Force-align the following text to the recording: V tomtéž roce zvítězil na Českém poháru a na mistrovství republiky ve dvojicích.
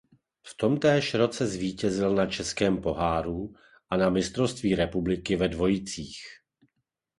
V 0.43 0.55
tomtéž 0.57 1.13
roce 1.13 1.47
zvítězil 1.47 2.15
na 2.15 2.25
Českém 2.25 2.81
poháru 2.81 3.53
a 3.89 3.97
na 3.97 4.09
mistrovství 4.09 4.75
republiky 4.75 5.35
ve 5.35 5.47
dvojicích. 5.47 6.23